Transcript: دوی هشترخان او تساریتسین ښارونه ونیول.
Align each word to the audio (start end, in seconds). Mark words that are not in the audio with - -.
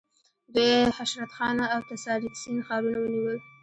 دوی 0.53 0.75
هشترخان 0.97 1.57
او 1.73 1.79
تساریتسین 1.89 2.57
ښارونه 2.67 2.97
ونیول. 3.01 3.37